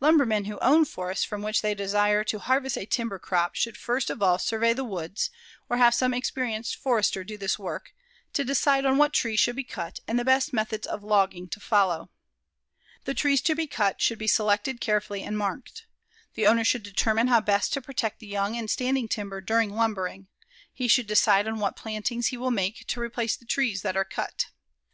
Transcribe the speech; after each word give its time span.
Lumbermen 0.00 0.46
who 0.46 0.58
own 0.60 0.86
forests 0.86 1.26
from 1.26 1.42
which 1.42 1.60
they 1.60 1.74
desire 1.74 2.24
to 2.24 2.38
harvest 2.38 2.78
a 2.78 2.86
timber 2.86 3.18
crop 3.18 3.54
should 3.54 3.76
first 3.76 4.08
of 4.08 4.22
all 4.22 4.38
survey 4.38 4.72
the 4.72 4.82
woods, 4.82 5.28
or 5.68 5.76
have 5.76 5.92
some 5.92 6.14
experienced 6.14 6.74
forester 6.74 7.22
do 7.22 7.36
this 7.36 7.58
work, 7.58 7.92
to 8.32 8.44
decide 8.44 8.86
on 8.86 8.96
what 8.96 9.12
trees 9.12 9.38
should 9.38 9.56
be 9.56 9.64
cut 9.64 10.00
and 10.08 10.18
the 10.18 10.24
best 10.24 10.54
methods 10.54 10.86
of 10.86 11.02
logging 11.04 11.48
to 11.48 11.60
follow. 11.60 12.08
The 13.04 13.12
trees 13.12 13.42
to 13.42 13.54
be 13.54 13.66
cut 13.66 14.00
should 14.00 14.18
be 14.18 14.26
selected 14.26 14.80
carefully 14.80 15.22
and 15.22 15.36
marked. 15.36 15.84
The 16.32 16.46
owner 16.46 16.64
should 16.64 16.82
determine 16.82 17.26
how 17.28 17.42
best 17.42 17.74
to 17.74 17.82
protect 17.82 18.20
the 18.20 18.26
young 18.26 18.56
and 18.56 18.70
standing 18.70 19.06
timber 19.06 19.42
during 19.42 19.68
lumbering. 19.74 20.28
He 20.72 20.88
should 20.88 21.06
decide 21.06 21.46
on 21.46 21.58
what 21.58 21.76
plantings 21.76 22.28
he 22.28 22.38
will 22.38 22.50
make 22.50 22.86
to 22.86 23.00
replace 23.00 23.36
the 23.36 23.44
trees 23.44 23.82
that 23.82 23.98
are 23.98 24.04
cut. 24.06 24.46